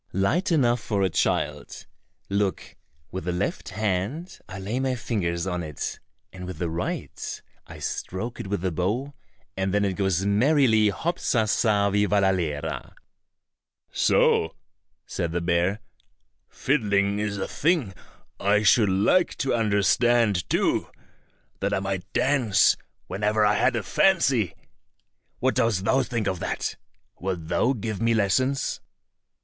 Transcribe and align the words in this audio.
"Light 0.13 0.51
enough 0.51 0.79
for 0.81 1.03
a 1.03 1.11
child. 1.11 1.85
Look, 2.27 2.75
with 3.11 3.25
the 3.25 3.31
left 3.31 3.69
hand 3.69 4.39
I 4.49 4.57
lay 4.57 4.79
my 4.79 4.95
fingers 4.95 5.45
on 5.45 5.61
it, 5.61 5.99
and 6.33 6.47
with 6.47 6.57
the 6.57 6.71
right 6.71 7.39
I 7.67 7.77
stroke 7.77 8.39
it 8.39 8.47
with 8.47 8.61
the 8.61 8.71
bow, 8.71 9.13
and 9.55 9.71
then 9.71 9.85
it 9.85 9.93
goes 9.93 10.25
merrily, 10.25 10.89
hop 10.89 11.19
sa 11.19 11.45
sa 11.45 11.91
vivallalera!" 11.91 12.95
"So," 13.91 14.55
said 15.05 15.33
the 15.33 15.39
bear; 15.39 15.81
"fiddling 16.49 17.19
is 17.19 17.37
a 17.37 17.47
thing 17.47 17.93
I 18.39 18.63
should 18.63 18.89
like 18.89 19.35
to 19.37 19.53
understand 19.53 20.49
too, 20.49 20.89
that 21.59 21.75
I 21.75 21.79
might 21.79 22.11
dance 22.11 22.75
whenever 23.05 23.45
I 23.45 23.53
had 23.53 23.75
a 23.75 23.83
fancy. 23.83 24.55
What 25.37 25.53
dost 25.53 25.85
thou 25.85 26.01
think 26.01 26.25
of 26.25 26.39
that? 26.39 26.75
Wilt 27.19 27.49
thou 27.49 27.73
give 27.73 28.01
me 28.01 28.15
lessons?" 28.15 28.81